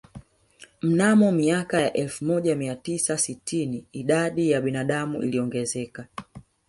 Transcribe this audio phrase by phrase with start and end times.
[0.81, 6.07] Mnamo miaka ya elfu moja mia tisa sitini idadi ya binadamu iliongezeka